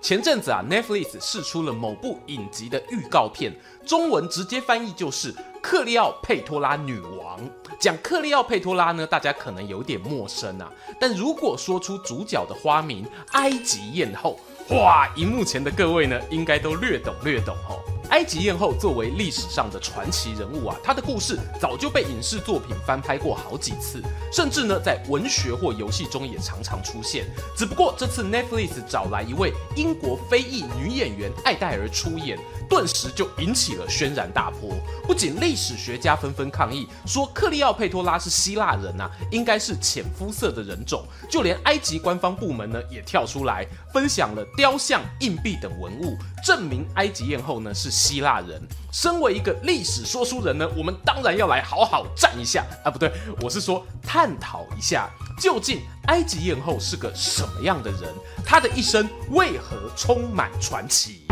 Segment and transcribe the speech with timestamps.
[0.00, 3.52] 前阵子啊，Netflix 释出了某部影集的预告片，
[3.84, 7.40] 中文直接翻译就是《克利奥佩托拉女王》。
[7.80, 14.38] 讲克利奥佩托拉呢，大家可能有点陌生啊，但如果说出主角的花名——埃及艳后，
[14.70, 17.78] 哇，荧幕前的各位呢，应该都略懂略懂哦。
[18.10, 24.00] 埃及艳后作为历史上的传奇人物啊，她的故事早就被影视作品翻拍过好几次，
[24.32, 27.26] 甚至呢在文学或游戏中也常常出现。
[27.56, 34.76] 只不过这次 Netflix 找来一位英国非裔女演员艾黛儿出演，顿时就引起了轩然大波。
[35.04, 47.90] 不仅历史学家纷纷抗议说克利奥佩托拉是希腊人啊，应该是浅肤色的人种，就连埃及官方部门呢也跳出来分享了雕像、硬币等文物，证明埃及艳后呢是。
[48.06, 48.62] 希腊人，
[48.92, 52.90] 身为一个历史说书人呢，我们当然要来好好战一下啊！
[52.90, 58.02] 不对，我是说探讨一下，究竟埃及艳后是个什么样的人？
[58.44, 61.26] 她的一生为何充满传奇？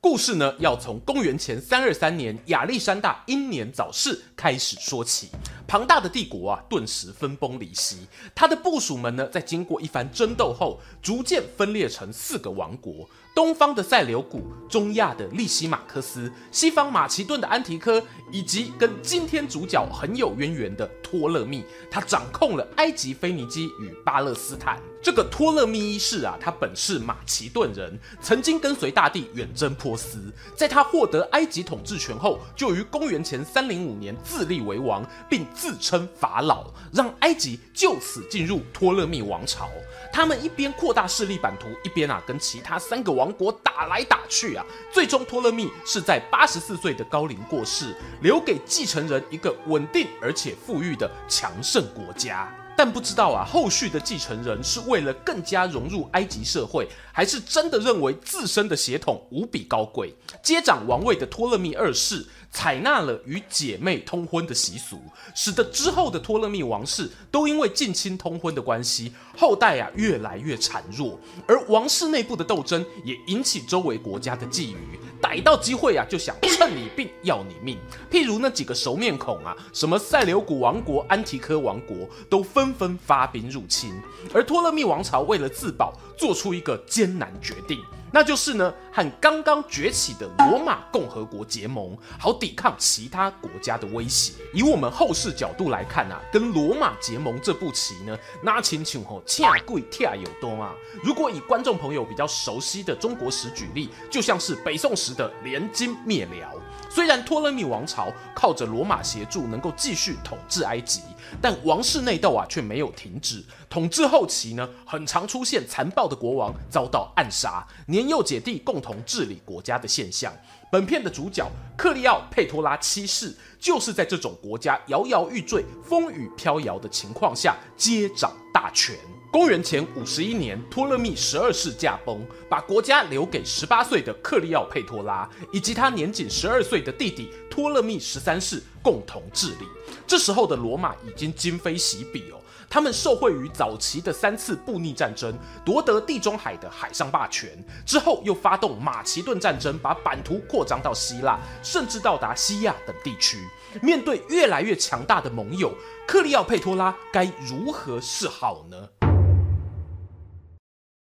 [0.00, 5.30] 故事呢，要从公元前三二三年亚历山大英年早逝开始说起。
[5.70, 7.98] 庞大的帝国啊，顿时分崩离析。
[8.34, 13.08] 他的部属们呢，在经过一番争斗后，逐渐分裂成四个王国。
[13.36, 24.76] 东方的塞琉古，中亚的利西马克斯，西方马其顿的安提柯，以及跟今天主角很有渊源的托勒密，他掌控了埃及、腓尼基与巴勒斯坦。
[25.02, 30.30] 这个托勒密一世啊，他本是马其顿人，曾经跟随大帝远征波斯。
[30.54, 39.70] 在他获得埃及统治权后，就于公元前三零五年自立为王，并自称法老，让埃及就此进入托勒密王朝。
[40.12, 44.64] 他们一边扩大势力版图，一边啊跟其他三个王国打来打去啊。
[44.92, 52.54] 最终，托勒密是在八十四岁的高龄过世，留给继承人一个稳定而且富裕的强盛国家。
[52.82, 60.14] 但不知道啊，后续的继承人是为了更加融入埃及社会，还是真的认为自身的血统无比高贵？
[60.42, 64.98] 接掌王位的托勒密二世采纳了与姐妹通婚的习俗，
[65.34, 74.76] 使得之后的托勒密王室都因为近亲通婚的关系，后代啊越来越孱弱，而王室内部的斗争也引起周围国家的觊觎。
[75.20, 77.78] 逮到机会啊，就想趁你病要你命。
[78.10, 83.94] 譬如那几个熟面孔啊，什么塞琉古王国、安提柯王国，都纷纷发兵入侵。
[84.32, 87.78] 而托勒密王朝为了自保，做出一个艰难决定。
[88.12, 94.32] 那就是呢，和刚刚崛起的罗马共和国结盟，好抵抗其他国家的威胁。
[94.52, 100.74] 以我们后世角度来看啊，跟罗马结盟这步棋呢，那亲像吼恰贵跳有多啊。
[101.02, 106.52] 如果以观众朋友比较熟悉的中国史举例，就像是北宋时的联金灭辽。
[106.90, 111.00] 虽然托勒密王朝靠着罗马协助能够继续统治埃及，
[111.40, 113.42] 但王室内斗啊却没有停止。
[113.68, 120.32] 统治后期呢，很常出现残暴的国王遭到暗杀，年幼姐弟共同治理国家的现象。
[120.70, 128.96] 本片的主角克利奥佩托拉七世就是在这种国家摇摇欲坠、风雨飘摇的情况下接掌大权。
[129.32, 139.68] 公元前五十一年，托勒密十二世驾崩，把国家留给十八岁的克利奥佩托拉以及他年仅十二岁的弟弟托勒密十三世共同治理。
[140.04, 145.32] 这时候的罗马已经今非昔比哦，他们受惠于早期的三次布匿战争，
[145.64, 153.38] 夺得地中海的海上霸权，之后又发动马其顿战争，把版图扩张到希腊，甚至到达西亚等地区。
[153.80, 155.72] 面对越来越强大的盟友，
[156.04, 158.88] 克利奥佩托拉该如何是好呢？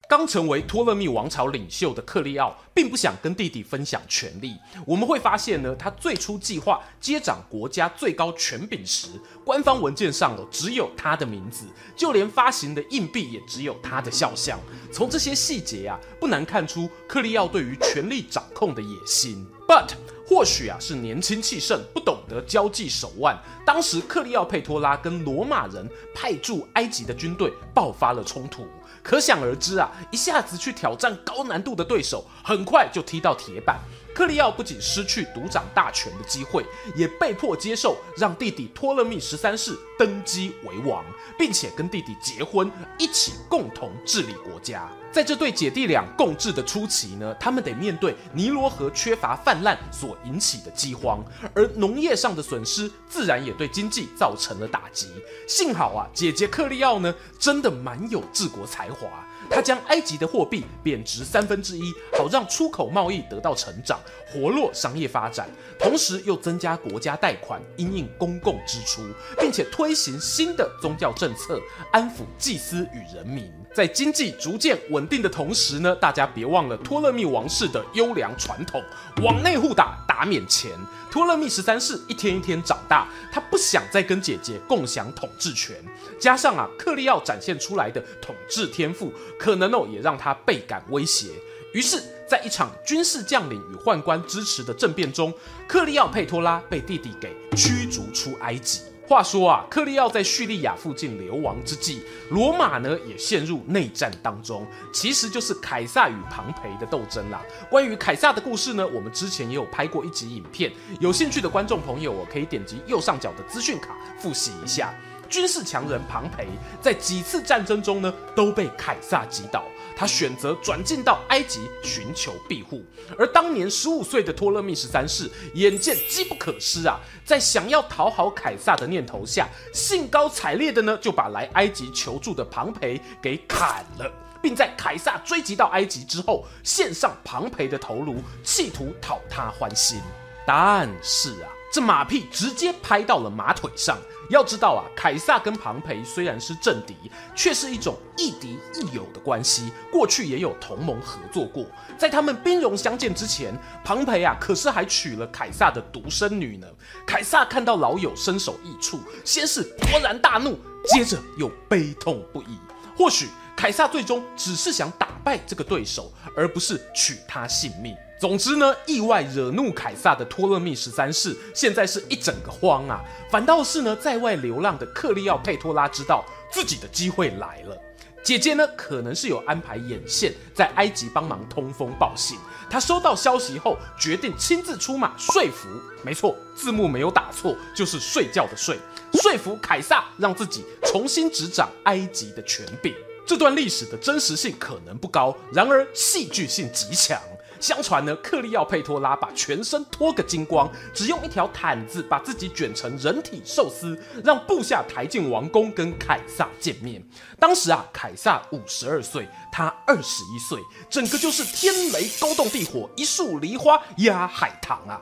[0.09, 4.55] 刚成为托勒密王朝领袖的克利奥，并不想跟弟弟分享权力。
[4.85, 9.09] 我们会发现呢，他最初计划接掌国家最高权柄时，
[9.43, 14.57] 官方文件上只有他的名字，就连发行的硬币也只有他的肖像。
[14.93, 19.45] 从这些细节啊，不难看出克利奥对于权力掌控的野心。
[19.67, 19.89] But
[20.27, 23.41] 或许啊是年轻气盛，不懂得交际手腕。
[23.65, 28.67] 当时克利奥佩托拉跟罗马人派驻埃及的军队爆发了冲突。
[29.01, 33.79] 可想而知啊，一下子去挑战高难度的对手，很快就踢到铁板。
[34.17, 36.65] 克利奥不仅失去独掌大权的机会，
[36.95, 41.05] 也被迫接受让弟弟托勒密十三世登基为王，
[41.37, 44.89] 并且跟弟弟结婚，一起共同治理国家。
[45.11, 51.23] 在这对姐弟俩共治的初期呢，他们得面对尼罗河缺乏泛滥所引起的饥荒，
[51.53, 55.09] 而农业上的损失自然也对经济造成了打击。
[55.47, 59.26] 幸好啊，姐姐克利奥呢，真的蛮有治国才华。
[59.49, 63.99] 他将埃及的货币贬值三分之一，好让出口贸易得到成长，
[64.29, 69.01] 活络商业发展，同时又增加国家贷款，因应公共支出，
[69.39, 73.51] 并且推行新的宗教政策，安抚祭司与人民。
[73.73, 78.83] 在经济逐渐稳定的同时呢，大家别忘了托勒密王室的优良传统，
[79.23, 80.71] 往内互打，打免钱。
[81.09, 85.75] 托勒密十三世一天一天长大，他不想再跟姐姐共享统治权，
[86.19, 91.29] 加上啊克利奥展现出来的统治天赋，可能哦也让他倍感威胁。
[91.73, 95.33] 于是，在一场军事将领与宦官支持的政变中，
[95.67, 98.81] 克利奥佩托拉被弟弟给驱逐出埃及。
[99.07, 107.41] 话说啊，克利奥在叙利亚附近流亡之际，罗马呢也陷入内战当中，其实就是凯撒与庞培的斗争啦。
[107.69, 110.69] 关于凯撒的故事呢，我们之前也有拍过一集影片，
[110.99, 114.93] 有兴趣的观众朋友，我可以点击右上角的资讯卡复习一下。
[115.27, 116.47] 军事强人庞培
[116.81, 119.63] 在几次战争中呢都被凯撒击倒，
[119.95, 122.83] 他选择转进到埃及寻求庇护。
[123.17, 139.99] 而当年十五岁的托勒密十三世眼见机不可失啊，在想要讨好凯撒的念头下，兴高采烈的呢就把来埃及求助的庞培给砍了，并在凯撒追击到埃及之后献上庞培的头颅，企图讨他欢心。
[140.45, 143.97] 但是啊，这马屁直接拍到了马腿上。
[144.29, 146.95] 要知道啊，凯撒跟庞培虽然是政敌，
[147.35, 149.71] 却是一种亦敌亦友的关系。
[149.91, 151.65] 过去也有同盟合作过。
[151.97, 156.67] 在他们兵戎相见之前，庞培啊可是还娶了凯撒的独生女呢。
[157.05, 160.59] 凯撒看到老友身首异处，先是勃然大怒，
[160.93, 162.57] 接着又悲痛不已。
[162.97, 167.95] 或许凯撒最终只是想打败这个对手，而不是取他性命。
[168.19, 172.99] 总之呢，意外惹怒凯撒的托勒密十三世，现在是一整个慌啊！
[173.29, 177.77] 反倒是呢，在外流浪的克利奥佩托拉知道自己的机会来了。
[178.23, 182.37] 姐姐呢，可能是有安排眼线，在埃及帮忙通风报信。
[182.69, 185.69] 她收到消息后，决定亲自出马说服。
[186.03, 188.79] 没错，字幕没有打错，就是睡觉的睡。
[189.13, 192.93] 说服凯撒，让自己重新执掌埃及的权柄。
[193.27, 197.21] 这段历史的真实性可能不高，然而戏剧性极强。
[197.59, 207.03] 相传呢，克利奥佩托拉把全身脱个精光，只用一条毯子把自己卷成人体寿司，让部下抬进王宫跟凯撒见面。
[207.39, 210.59] 当时啊，凯撒五十二岁，他二十一岁，
[210.89, 215.01] 整个就是天雷勾动地火，一树梨花压海棠啊！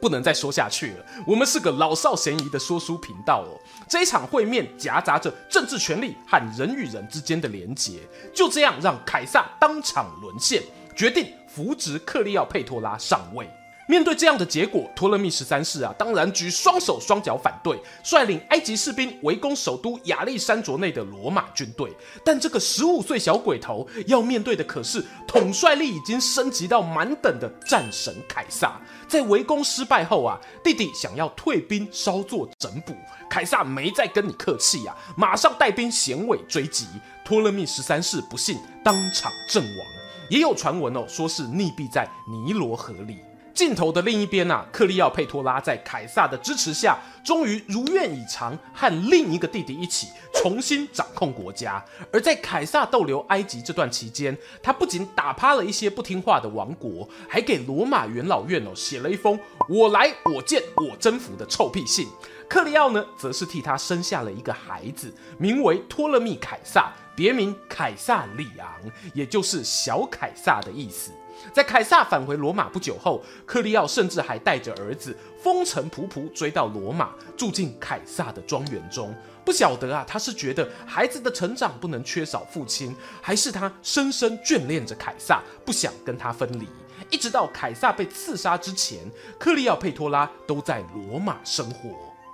[0.00, 3.52] 不能再说下去了，我们是个老少咸宜的说书频道哦。
[3.86, 8.00] 这一场会面夹杂着政治权力和人与人之间的连结，
[8.34, 10.62] 就这样让凯撒当场沦陷。
[11.00, 13.48] 决定扶植克利奥佩托拉上位。
[13.88, 21.90] 面对这样的结果，托勒密十三世啊，当然举双手双脚反对，率领埃及士兵围攻首都亚历山卓内的罗马军队。
[22.22, 28.78] 但这个十五岁小鬼头要面对的可是统帅力已经升级到满等的战神凯撒。
[29.08, 32.94] 在围攻失败后啊，弟弟想要退兵稍作整补，
[33.30, 36.86] 凯撒没再跟你客气呀、啊，马上带兵衔尾追击。
[37.24, 39.99] 托勒密十三世不幸当场阵亡。
[40.30, 43.18] 也有传闻哦，说是溺毙在尼罗河里。
[43.52, 51.84] 镜头的另一边啊，克利奥佩托拉在凯撒的支持下，终于如愿以偿，和另一个弟弟一起重新掌控国家。
[52.12, 62.06] 而在凯撒逗留埃及这段期间，他不仅打趴了一些不听话的王国，还给罗马元老院哦写了一封“我来我见我征服”的臭屁信。
[62.48, 66.92] 克利奥呢，则是替他生下了一个孩子，名为托勒密凯撒。
[67.20, 68.80] 别名凯撒里昂，
[69.12, 71.10] 也就是小凯撒的意思。
[71.52, 79.14] 在凯撒返回罗马不久后，克利奥甚至还带着儿子风尘仆仆追到罗马，住进凯撒的庄园中。
[79.44, 86.66] 不晓得啊，他是觉得孩子的成长不能缺少父亲，还是他深深眷恋着凯撒，不想跟他分离。
[87.10, 88.98] 一直到凯撒被刺杀之前，
[89.38, 91.90] 克利奥佩托拉都在罗马生活。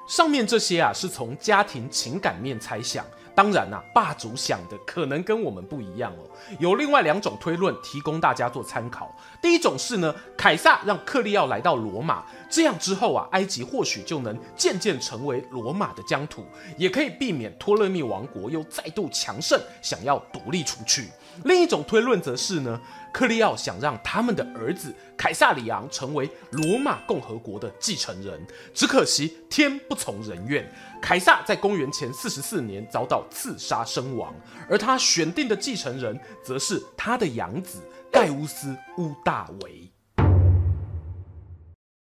[0.09, 3.05] 上面这些啊，是从家庭情感面猜想。
[3.37, 6.25] 当然啦、霸主想的可能跟我们不一样哦。
[6.59, 9.15] 有另外两种推论提供大家做参考。
[9.43, 16.47] 第一种是呢，凯撒让克利奥来到罗马，这样之后啊，埃及或许就能渐渐成为罗马的疆土，
[16.79, 21.11] 也可以避免托勒密王国又再度强盛，想要独立出去。
[21.45, 22.81] 另一种推论则是呢。
[23.13, 28.39] 克利奥想让他们的儿子凯撒里昂成为罗马共和国的继承人，
[28.75, 34.35] 只可惜天不从人愿，凯撒在公元前四十四年遭到刺杀身亡，
[34.69, 39.91] 而他选定的继承人则是他的养子盖乌斯·乌大维。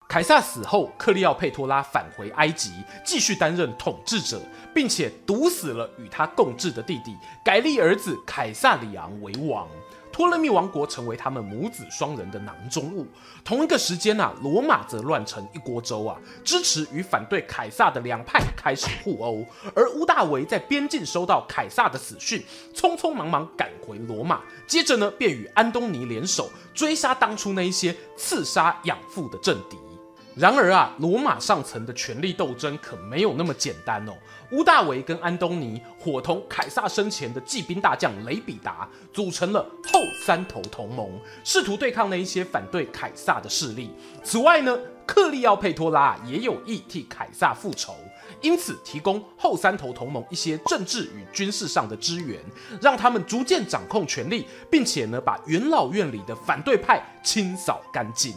[0.07, 2.71] 凯撒死后，克利奥佩托拉返回埃及，
[3.03, 4.41] 继续担任统治者，
[4.73, 9.67] 并且毒死了与他共治的弟弟，改立儿子凯撒里昂为王。
[10.17, 13.05] 托勒密王国成为他们母子双人的囊中物。
[13.45, 19.45] 同一个时间啊，罗马则乱成一锅粥啊，支持与反对凯撒的两派开始互殴。
[19.75, 22.43] 而乌大维在边境收到凯撒的死讯，
[22.73, 29.77] 匆匆忙忙赶回罗马，接着呢，便与安东尼联手追杀当初那一些刺杀养父的政敌。
[30.37, 34.13] 然而啊，罗马上层的权力斗争可没有那么简单哦。
[34.51, 43.89] 乌大维跟安东尼伙同凯撒生前的骑兵大将雷比达，组成了后三头同盟，试图对抗那一些反对凯撒的势力。
[44.23, 44.77] 此外呢，
[45.07, 47.95] 克利奥佩托拉也有意替凯撒复仇，
[48.41, 52.39] 因此提供后三头同盟一些政治与军事上的支援，
[52.79, 58.35] 让他们逐渐掌控权力，并且呢，把元老院里的反对派清扫干净。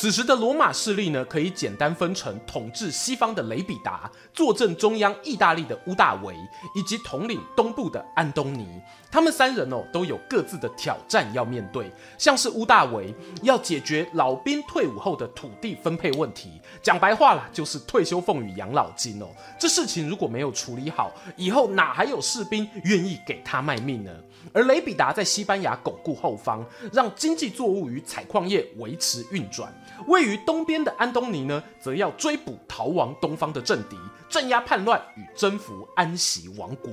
[0.00, 6.36] 此时的罗马势力呢，可以简单分成统治西方的雷比达、坐镇中央意大利的乌大维，
[6.76, 8.80] 以及统领东部的安东尼。
[9.10, 11.90] 他们三人哦，都有各自的挑战要面对。
[12.16, 13.12] 像是乌大维
[13.42, 19.26] 要解决老兵退伍后的土地分配问题，讲白话啦，就是退休俸与养老金哦。
[19.58, 24.12] 这事情如果没有处理好，以后哪还有士兵愿意给他卖命呢？
[24.52, 29.72] 而雷比达在西班牙巩固后方，让经济作物与采矿业维持运转。
[30.06, 33.96] 位于东边的安东尼呢，则要追捕逃亡东方的政敌，
[34.28, 36.92] 镇压叛乱与征服安息王国。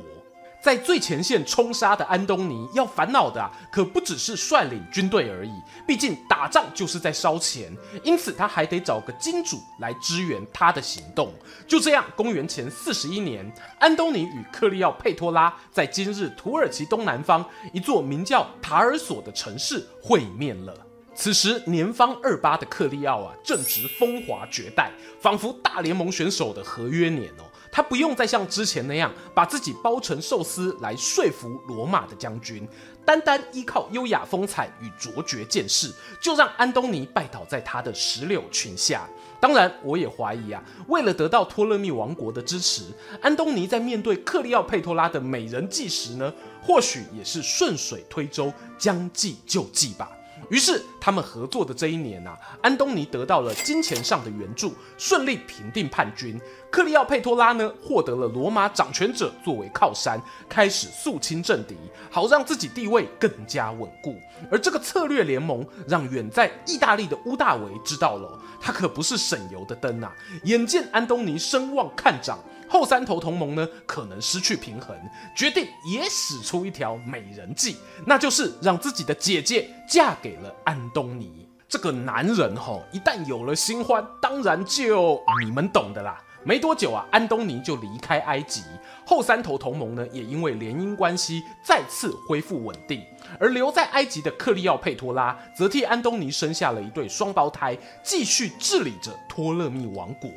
[0.66, 5.52] 在最前线冲杀的安东尼，要烦恼的，可不只是率领军队而已。
[5.86, 7.72] 毕竟打仗就是在烧钱，
[8.04, 11.32] 因此他还得找个金主来支援他的行动。
[11.68, 13.46] 就这样，公元前四十一年，
[13.80, 20.74] 安东尼与克利奥佩托拉在今日土耳其东南方一座名叫塔尔索的城市会面了。
[21.14, 24.92] 此时年方二八的克利奥啊，正值风华绝代，
[25.22, 27.46] 仿佛大联盟选手的合约年哦。
[27.76, 32.66] 他不用再像之前那样把自己包成寿司来说服罗马的将军，
[33.04, 35.92] 单单依靠优雅风采与卓绝见识，
[36.22, 39.06] 就让安东尼拜倒在他的石榴裙下。
[39.42, 42.86] 当然，我也怀疑啊，为了得到托勒密王国的支持，
[43.22, 50.10] 安东尼在面对克利奥佩托拉的美人计时呢，或许也是顺水推舟，将计就计吧。
[50.50, 56.40] 于是，他们合作的这一年啊，安东尼得到了金钱上的援助，顺利平定叛军。
[56.70, 61.76] 克利奥佩托拉呢，获得了罗马掌权者作为靠山，开始肃清政敌，
[62.12, 64.16] 好让自己地位更加稳固。
[64.52, 70.14] 而这个策略联盟，让远在意大利的乌大维知道了，他可不是省油的灯啊！
[70.44, 72.38] 眼见安东尼声望看涨。
[72.76, 74.94] 后三头同盟呢，可能失去平衡，
[75.34, 81.48] 决定也使出一条美人计，那就是让自己的姐姐嫁给了安东尼。
[81.70, 86.22] 这个男人吼，一旦有了新欢，当然就你们懂的啦。
[86.44, 88.62] 没多久啊，安东尼就离开埃及，
[89.08, 93.02] 后三头同盟呢，也因为联姻关系再次恢复稳定。
[93.40, 100.30] 而留在埃及的克利奥佩托拉，则替安东尼生下了一对双胞胎，继续治理着托勒密王国。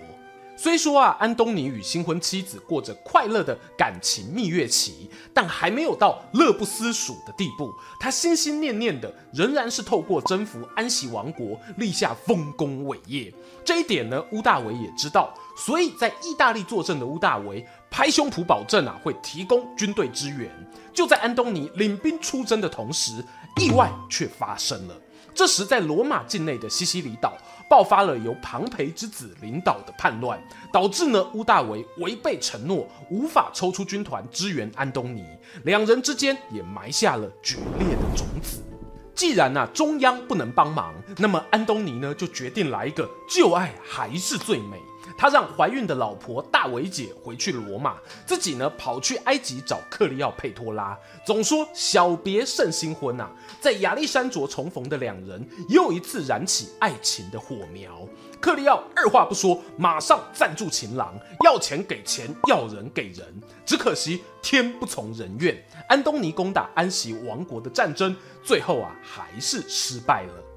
[0.61, 7.73] 虽说啊，安东尼与新婚妻子过着快乐的感情蜜月期，但还没有到乐不思蜀的地步。
[8.01, 13.33] 他心心念念的仍然是透过征服安息王国，立下丰功伟业。
[13.65, 20.51] 这一点呢，乌大维也知道，所以在意大利坐镇的乌大维拍胸脯保证啊，会提供军队支援。
[20.93, 23.25] 就在安东尼领兵出征的同时，
[23.61, 25.01] 意外却发生了。
[25.33, 27.37] 这时，在罗马境内的西西里岛
[27.69, 35.25] 爆发了由庞培之子领导的叛乱，导致呢乌大维违背承诺，无法抽出军团支援安东尼，
[35.65, 38.65] 两人之间也埋下了决裂的种子。
[39.15, 44.79] 既然呢中央不能帮忙，那么安东尼呢就决定来一个旧爱还是最美。
[45.19, 50.97] 他让怀孕的老婆大维姐回去罗马，自己呢跑去埃及找克利奥佩托拉。
[51.27, 58.09] 总说小别胜新婚呐、啊，在亚历山卓重逢的两人又一次燃起爱情的火苗。
[58.41, 63.27] 克利奥二话不说，马上赞助情郎，要钱给钱，要人给人。
[63.67, 70.48] 只可惜天不从人愿，安东尼攻打安息王国的战争，最后啊还是失败了。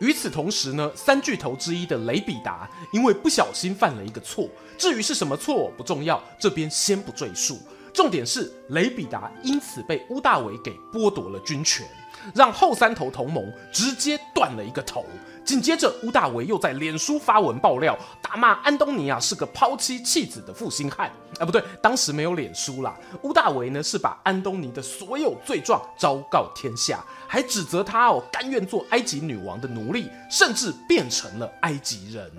[0.00, 7.58] 与此同时呢，三巨头之一的雷比达因为不小心犯了一个错，至于是什么错不重要，这边先不赘述。
[7.92, 11.86] 重点是雷比达因此被屋大维给剥夺了军权，
[12.34, 15.06] 让后三头同盟直接断了一个头。
[15.44, 21.12] 紧接着，屋大维又在脸书发文爆料，大骂安东尼啊是个抛妻弃子的负心汉。
[21.38, 22.96] 啊，不对，当时没有脸书啦。
[23.22, 32.30] 屋大维呢是把安东尼的所有罪状昭告天下，还指责他哦甘愿做埃及女王的奴隶，甚至变成了埃及人。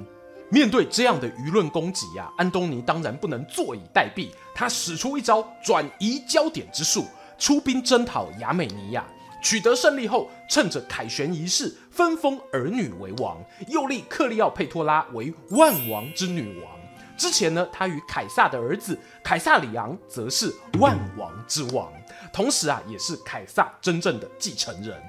[0.49, 7.05] 面对这样的舆论攻击啊，安东尼当然不能坐以待毙，他使出一招转移焦点之术，
[7.37, 9.05] 出兵征讨亚美尼亚。
[9.41, 16.73] 取得胜利后，趁着凯旋仪式分封儿女为王，又立克利奥佩托拉为万王之女王。
[17.15, 21.89] 之前呢，他与凯撒的儿子凯撒里昂则是万王之王，
[22.33, 25.01] 同时啊，也是凯撒真正的继承人。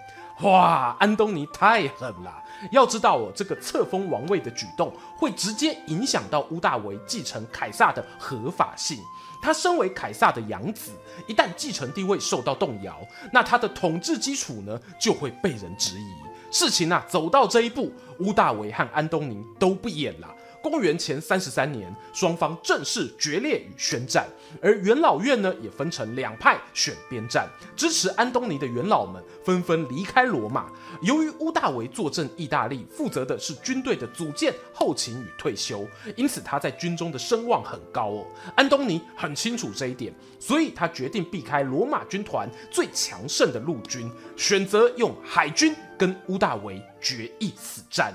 [0.43, 2.41] 哇，安东尼太狠了！
[2.71, 8.99] 要知道哦，这个册封王位的举动会直接影响到屋大维继承凯撒的合法性。
[9.43, 10.93] 他身为凯撒的养子，
[11.27, 12.97] 一旦继承地位受到动摇，
[13.33, 16.26] 那他的统治基础呢就会被人质疑。
[16.59, 20.36] 事情啊走到这一步，屋大维和安东尼都不演了。
[20.71, 24.27] 公元前三十三年，双方正式决裂与宣战，
[24.61, 30.71] 而元老院呢也分成两派选边站，支持安东尼的元老们纷纷离开罗马。
[31.03, 38.27] 由于屋大维坐镇意大利，负责的是军队的组建、后勤与退休，因此他在军中的声望很高哦。
[38.55, 48.13] 安东尼很清楚这一点，所以他决定避开罗马军团最强盛的陆军，选择用海军跟屋大维决一死战。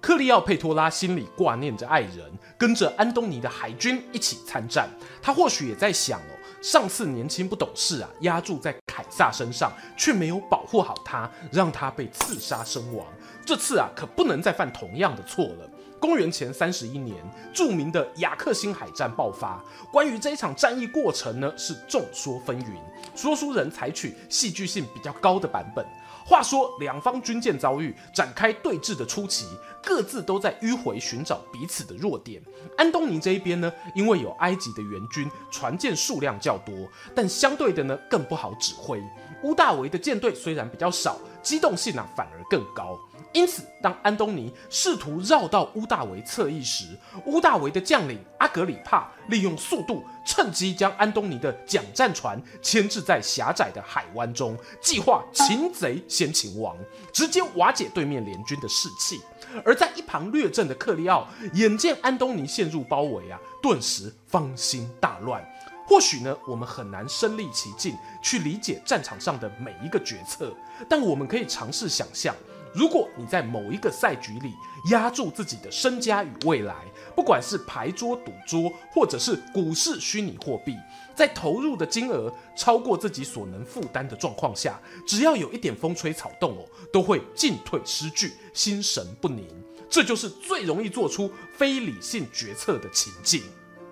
[0.00, 2.24] 克利奥佩托拉心里挂念着爱人，
[2.56, 4.88] 跟着安东尼的海军一起参战。
[5.20, 13.06] 他或许也在想哦，上次年轻不懂事啊，押注在凯撒身上，却没有保护好他，让他被刺杀身亡。
[13.44, 15.70] 这次啊，可不能再犯同样的错了。
[15.98, 17.14] 公元前三十一年，
[17.52, 19.62] 著名的雅克辛海战爆发。
[19.92, 22.78] 关于这一场战役过程呢，是众说纷纭，
[23.14, 25.84] 说书人采取戏剧性比较高的版本。
[26.30, 29.46] 话说，两方军舰遭遇，展开对峙的初期，
[29.82, 32.40] 各自都在迂回寻找彼此的弱点。
[32.78, 36.72] 安东尼这一边呢，因为有埃及的援军，船舰数量较多，
[37.16, 39.02] 但相对的呢，更不好指挥。
[39.42, 42.96] 乌大维的舰队虽然比较少，机动性啊反而更高。
[43.32, 56.76] 因此，当安东尼试图绕到乌大维侧翼时，乌大维的将领阿格里帕利用速度，趁机将安东尼的桨战船牵制在狭窄的海湾中，计划擒贼先擒王，
[57.12, 59.20] 直接瓦解对面联军的士气。
[59.64, 65.40] 而在一旁略阵的克利奥，眼见安东尼陷入包围啊，顿时方心大乱。
[65.86, 70.52] 或许呢，我们很难身历其境去理解战场上的每一个决策，
[70.88, 72.34] 但我们可以尝试想象。
[72.72, 74.54] 如果你在某一个赛局里
[74.90, 76.74] 压注自己的身家与未来，
[77.16, 80.76] 不管是牌桌赌桌，或者是股市虚拟货币，
[81.14, 89.46] 在投入的金额超过自己所能负担的状况下，只要有一点风吹草动哦，都会进退失据，心神不宁。
[89.88, 93.42] 这就是最容易做出非理性决策的情境。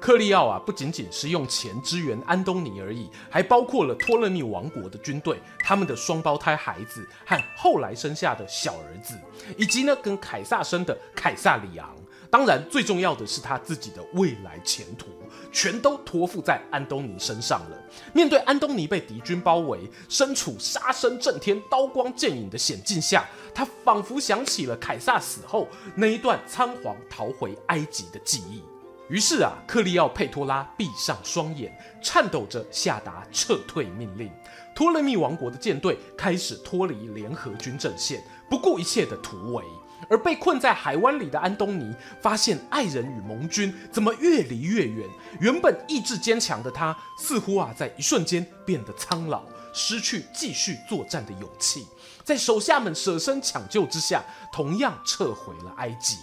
[0.00, 9.14] 克利奥啊，不仅仅是用钱支援安东尼而已，还包括了托勒密王国的军队、他们的双胞胎孩子和后来生下的小儿子，
[9.56, 11.94] 以及呢跟凯撒生的凯撒里昂。
[12.30, 15.06] 当然，最重要的是他自己的未来前途，
[15.50, 17.76] 全都托付在安东尼身上了。
[18.12, 28.62] 面对安东尼被敌军包围，身处杀声震天、刀光剑影的险境下，他仿佛想起了凯撒死后那一段仓皇逃回埃及的记忆。
[29.09, 34.31] 于是啊，克利奥佩托拉闭上双眼，颤抖着下达撤退命令。
[34.75, 39.64] 托勒密王国的舰队开始脱离联合军阵线，不顾一切的突围。
[40.09, 45.09] 而被困在海湾里的安东尼发现爱人与盟军怎么越离越远，
[45.40, 49.42] 原本意志坚强的他，似乎啊在一瞬间变得苍老，
[49.75, 51.85] 失去继续作战的勇气。
[52.23, 56.18] 在手下们舍身抢救之下，同样撤回了埃及。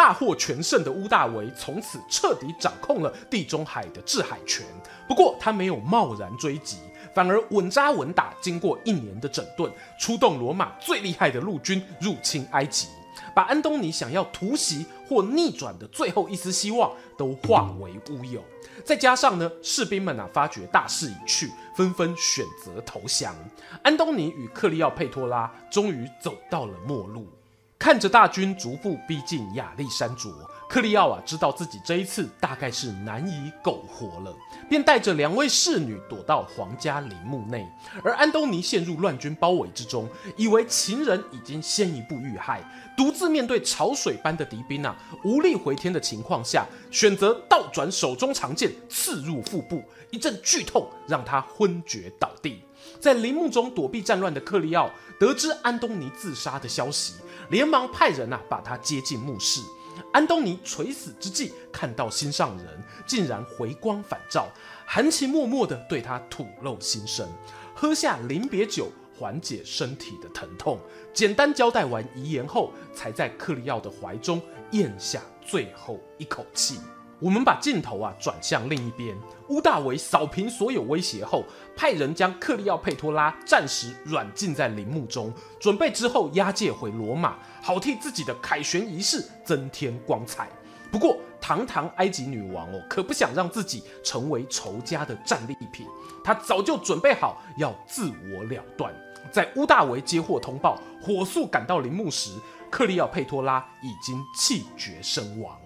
[0.00, 4.64] 大获全胜的屋大维从此彻底掌控了地中海的制海权。
[5.06, 6.78] 不过他没有贸然追击，
[7.14, 8.32] 反而稳扎稳打。
[8.40, 12.88] 经过一年的整顿，出动罗马最厉害的陆军入侵埃及，
[13.34, 18.42] 把安东尼想要突袭或逆转的最后一丝希望都化为乌有。
[18.82, 23.34] 再加上呢，士兵们啊发觉大势已去，纷纷选择投降。
[23.82, 27.28] 安东尼与克利奥佩托拉终于走到了末路。
[27.80, 30.30] 看着大军逐步逼近亚历山卓，
[30.68, 34.36] 克利奥啊知道自己这一次大概是难以苟活了，
[34.68, 37.66] 便带着两位侍女躲到皇家陵墓内。
[38.04, 42.62] 而安东尼陷入乱军包围之中，以为情人已经先一步遇害，
[42.94, 52.62] 独自面对潮水般的敌兵啊，无力回天的情况下，选择倒转手中长剑刺入腹部，一阵剧痛让他昏厥倒地。
[52.98, 57.14] 在陵墓中躲避战乱的克利奥得知安东尼自杀的消息，
[57.50, 59.60] 连忙派人啊把他接进墓室。
[60.12, 64.48] 安东尼垂死之际，看到心上人竟然回光返照，
[64.86, 67.28] 含情脉脉地对他吐露心声，
[67.74, 70.80] 喝下临别酒缓解身体的疼痛。
[71.12, 76.78] 简单交代完遗言后，才在克利奥的怀中咽下最后一口气。
[77.20, 79.14] 我们把镜头啊转向另一边，
[79.48, 81.44] 屋大维扫平所有威胁后，
[81.76, 85.30] 派人将克利奥佩托拉暂时软禁在陵墓中，
[85.60, 90.48] 准备之后押解回罗马，好替自己的凯旋仪式增添光彩。
[90.90, 95.86] 不过，堂堂埃及女王哦，可不想让自己成为仇家的战利品，
[96.24, 98.92] 她早就准备好要自我了断。
[99.30, 102.32] 在屋大维接获通报，火速赶到陵墓时，
[102.70, 105.56] 克利奥佩托拉已经气绝身亡。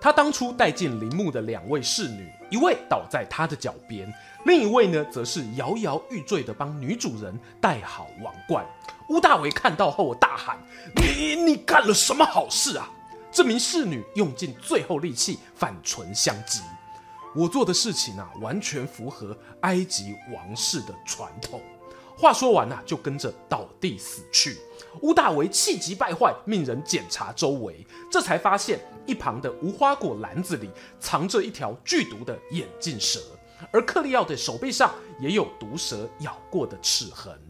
[0.00, 4.12] 他当初带进陵墓的两位侍女，一位倒在他的脚边，
[4.46, 8.66] 另一位呢，则是摇摇欲坠的帮女主人戴好王冠。
[9.10, 10.58] 屋大维看到后大喊
[10.96, 12.88] ：“你你干了什么好事啊？”
[13.30, 16.60] 这名侍女用尽最后力气反唇相讥
[17.36, 21.60] ：“我做的事情啊，完全符合埃及王室的传统。”
[22.20, 24.58] 话说完啊，就跟着倒地死去。
[25.00, 33.20] 屋大维气急败坏，命人检查周围，这才发现一旁的无花果篮子里藏着一条剧毒的眼镜蛇，
[33.72, 37.40] 而克利奥的手背上也有毒蛇咬过的齿痕。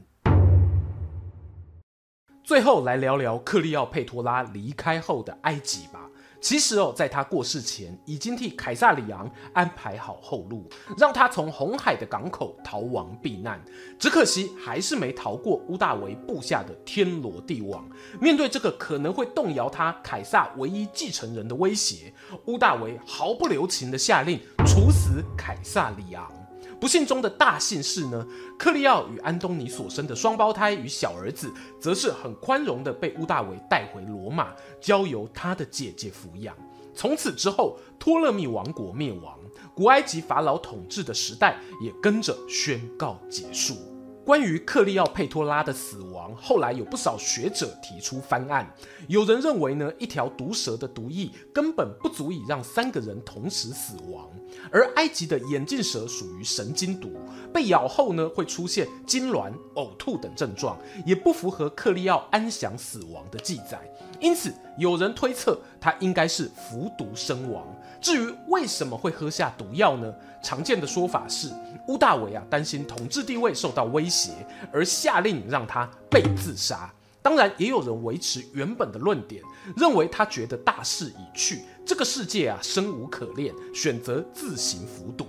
[2.44, 6.09] 最后来聊聊克利奥佩托拉离开后的埃及吧。
[6.40, 13.62] 其实哦，在他过世前，已经替凯撒里昂安排好后路，让他从红海的港口逃亡避难。
[13.98, 17.86] 只可惜还是没逃过屋大维布下的天罗地网。
[18.20, 22.12] 面对这个可能会动摇他凯撒唯一继承人的威胁，
[22.46, 26.39] 屋大维毫不留情地下令处死凯撒里昂。
[26.80, 28.26] 不幸中的大幸事呢，
[28.58, 36.56] 克利奥与安东尼所生的双胞胎与小儿子，则是很宽容的被乌大维带回罗马，交由他的姐姐抚养。
[36.94, 39.38] 从此之后，托勒密王国灭亡，
[39.74, 43.76] 古埃及法老统治的时代也跟着宣告结束。
[44.24, 48.72] 关于克利奥佩托拉的死亡，后来有不少学者提出翻案。
[49.08, 54.28] 有人认为呢，一条毒蛇的毒液根本不足以让三个人同时死亡，
[54.70, 57.18] 而埃及的眼镜蛇属于神经毒，
[57.52, 63.80] 被咬后呢会出现痉挛、呕吐等症状，也不符合克利奥安详死亡的记载。
[64.20, 67.66] 因此，有人推测他应该是服毒身亡。
[68.02, 70.14] 至于为什么会喝下毒药呢？
[70.42, 71.50] 常见的说法是，
[71.88, 74.32] 乌大维啊担心统治地位受到威胁，
[74.72, 76.92] 而下令让他被自杀。
[77.22, 79.42] 当然，也有人维持原本的论点，
[79.76, 85.26] 认为他觉得大势已去，这个世界啊生无可恋，选择自行服毒。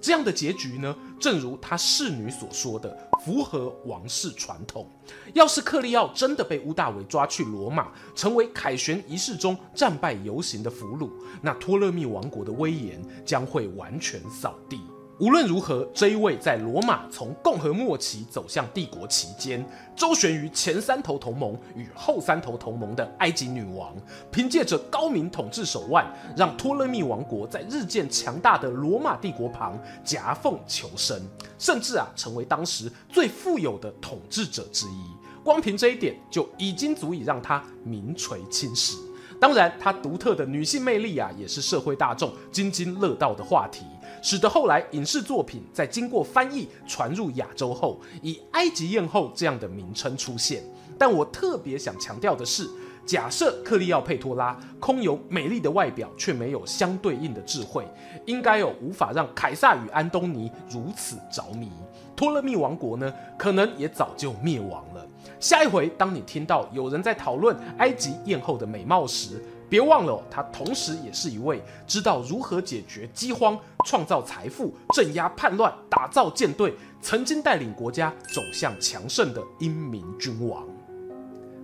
[0.00, 2.94] 这样的结局呢，正如他侍女所说的，
[3.24, 4.86] 符合王室传统。
[5.32, 11.10] 要是克利奥真的被乌大维抓去罗马，成为凯旋仪式中战败游行的俘虏，
[11.42, 14.80] 那托勒密王国的威严将会完全扫地。
[15.20, 23.94] 无论如何，这一位在罗马从共和末期走向帝国期间，周旋于前三头同盟与后三头同盟的埃及女王，
[24.32, 26.04] 凭借着高明统治手腕，
[26.36, 31.16] 让托勒密王国在日渐强大的罗马帝国旁夹缝求生，
[31.60, 35.04] 甚至啊成为当时最富有的统治者之一。
[35.44, 38.96] 光凭这一点，就已经足以让他名垂青史。
[39.40, 43.84] 当然，她独特的女性魅力啊，也是社会大众津津乐道的话题。
[44.24, 50.64] 使得后来影视作品在经过翻译传入亚洲后，以埃及艳后这样的名称出现。
[50.96, 52.66] 但我特别想强调的是，
[53.04, 57.86] 假设克利奥佩托拉空有美丽的外表，却没有相对应的智慧，
[58.24, 61.70] 应该有无法让凯撒与安东尼如此着迷。
[62.16, 65.06] 托勒密王国呢，可能也早就灭亡了。
[65.38, 80.64] 下一回，当你听到有人在讨论埃及艳后的美貌时，别忘了他，同时也是一位知道如何解决饥荒、创造财富、镇压叛乱、打造舰队，曾经带领国家走向强盛的英明君王。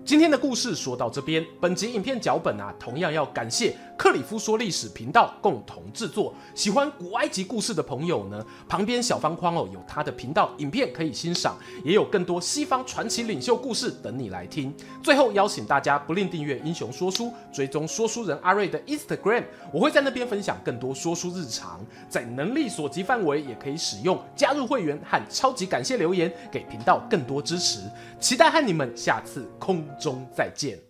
[0.02, 6.32] 今天的故事说到这边，本集影片脚本啊，同样要感谢克里夫说历史频道共同制作。
[6.54, 14.74] 喜欢古埃及故事的朋友呢，旁边小方框哦有他的频道影片可以欣赏，也有更多西方传奇领袖故事等你来听。
[15.02, 27.80] 最后邀请大家不吝订阅英雄说书，追踪说书人阿瑞的 Instagram，我会在那边分享更多说书日常，在能力所及范围也可以使用加入会员和超级感谢留言，给频道更多支持。
[28.18, 30.89] 期待和你们下次空中再见。